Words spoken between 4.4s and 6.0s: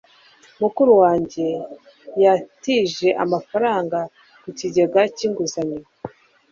mu kigega cy'inguzanyo